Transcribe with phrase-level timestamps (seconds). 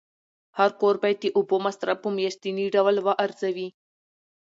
[0.57, 3.67] هر کور باید د اوبو مصرف په میاشتني ډول وارزوي.